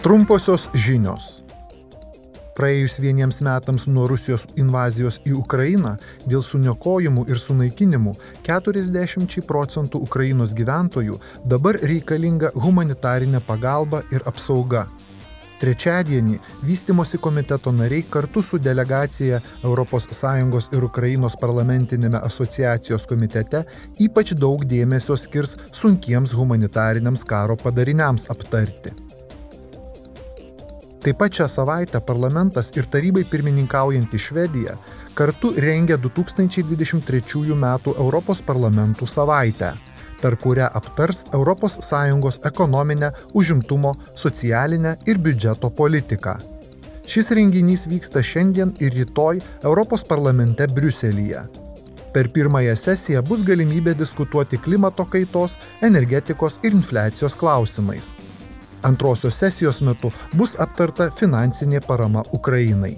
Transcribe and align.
Trumposios 0.00 0.62
žinios. 0.72 1.42
Praėjus 2.56 2.94
vieniems 3.04 3.42
metams 3.44 3.82
nuo 3.84 4.06
Rusijos 4.08 4.46
invazijos 4.56 5.18
į 5.28 5.34
Ukrainą, 5.36 5.90
dėl 6.24 6.40
suniokojimų 6.40 7.26
ir 7.28 7.36
sunaikinimų 7.36 8.14
40 8.46 9.44
procentų 9.44 10.00
Ukrainos 10.06 10.54
gyventojų 10.56 11.18
dabar 11.44 11.76
reikalinga 11.84 12.54
humanitarinė 12.56 13.42
pagalba 13.44 14.00
ir 14.08 14.24
apsauga. 14.24 14.86
Trečiadienį 15.60 16.40
vystimosi 16.64 17.20
komiteto 17.20 17.68
nariai 17.68 18.08
kartu 18.08 18.40
su 18.40 18.56
delegacija 18.56 19.42
ES 19.60 20.70
ir 20.72 20.88
Ukrainos 20.88 21.36
parlamentinėme 21.36 22.24
asociacijos 22.24 23.04
komitete 23.04 23.66
ypač 24.00 24.32
daug 24.32 24.64
dėmesio 24.64 25.20
skirs 25.20 25.58
sunkiems 25.76 26.32
humanitariniams 26.32 27.28
karo 27.28 27.60
padariniams 27.60 28.30
aptarti. 28.32 29.09
Taip 31.00 31.16
pat 31.16 31.32
šią 31.32 31.46
savaitę 31.48 32.00
parlamentas 32.04 32.72
ir 32.76 32.88
tarybai 32.92 33.22
pirmininkaujantį 33.28 34.18
Švediją 34.20 34.74
kartu 35.16 35.54
rengia 35.56 35.96
2023 35.96 37.54
m. 37.56 37.70
Europos 37.96 38.42
parlamentų 38.44 39.08
savaitę 39.08 39.72
per 40.20 40.36
kurią 40.36 40.68
aptars 40.72 41.24
ES 41.32 42.40
ekonominę, 42.44 43.12
užimtumo, 43.32 43.94
socialinę 44.14 44.96
ir 45.06 45.18
biudžeto 45.18 45.70
politiką. 45.70 46.36
Šis 47.06 47.30
renginys 47.30 47.86
vyksta 47.88 48.22
šiandien 48.22 48.74
ir 48.80 48.94
rytoj 48.94 49.40
Europos 49.64 50.04
parlamente 50.04 50.66
Briuselyje. 50.68 51.42
Per 52.12 52.28
pirmąją 52.28 52.74
sesiją 52.76 53.22
bus 53.22 53.42
galimybė 53.46 53.94
diskutuoti 53.94 54.58
klimato 54.58 55.04
kaitos, 55.04 55.58
energetikos 55.82 56.58
ir 56.62 56.74
infliacijos 56.74 57.34
klausimais. 57.34 58.10
Antrosios 58.82 59.38
sesijos 59.38 59.80
metu 59.84 60.12
bus 60.34 60.56
aptarta 60.58 61.10
finansinė 61.16 61.82
parama 61.86 62.24
Ukrainai. 62.36 62.96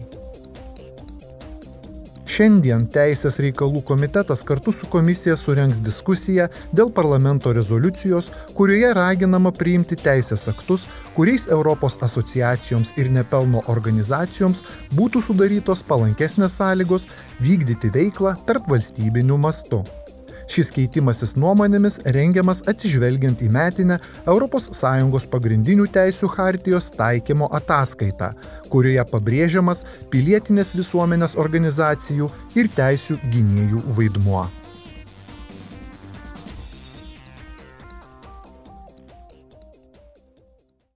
Šiandien 2.32 2.86
Teisės 2.88 3.36
reikalų 3.44 3.82
komitetas 3.84 4.40
kartu 4.48 4.72
su 4.72 4.86
komisija 4.88 5.34
surenks 5.36 5.82
diskusiją 5.84 6.46
dėl 6.72 6.88
parlamento 6.96 7.52
rezoliucijos, 7.52 8.30
kurioje 8.56 8.94
raginama 8.96 9.52
priimti 9.52 9.98
teisės 10.00 10.46
aktus, 10.48 10.86
kuriais 11.12 11.44
Europos 11.52 11.98
asociacijoms 12.00 12.94
ir 12.96 13.12
nepelno 13.12 13.60
organizacijoms 13.74 14.64
būtų 14.96 15.26
sudarytos 15.26 15.84
palankesnės 15.84 16.56
sąlygos 16.56 17.10
vykdyti 17.42 17.92
veiklą 17.92 18.38
tarp 18.48 18.70
valstybinių 18.72 19.36
mastų. 19.44 19.82
Šis 20.50 20.72
keitimasis 20.74 21.34
nuomonėmis 21.38 22.00
rengiamas 22.16 22.62
atsižvelgiant 22.70 23.42
į 23.42 23.50
metinę 23.52 23.98
ES 24.26 25.28
pagrindinių 25.32 25.86
teisių 25.92 26.30
hartijos 26.36 26.90
taikymo 26.96 27.48
ataskaitą, 27.60 28.32
kurioje 28.72 29.04
pabrėžiamas 29.12 29.84
pilietinės 30.10 30.74
visuomenės 30.78 31.36
organizacijų 31.36 32.30
ir 32.56 32.72
teisių 32.76 33.20
gynėjų 33.28 33.86
vaidmuo. 33.96 34.61